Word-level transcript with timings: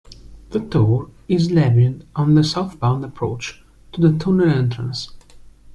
The 0.49 0.59
toll 0.61 1.11
is 1.27 1.51
levied 1.51 2.07
on 2.15 2.33
the 2.33 2.43
southbound 2.43 3.05
approach 3.05 3.63
to 3.91 4.01
the 4.01 4.17
tunnel 4.17 4.49
entrance. 4.49 5.11